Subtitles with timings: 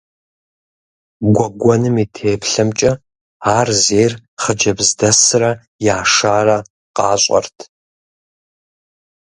[1.35, 2.91] Гуэгуэным и теплъэмкӏэ,
[3.55, 5.51] ар зейр хъыджэбз дэсрэ
[5.97, 6.57] яшарэ
[6.95, 7.57] къащӏэрт.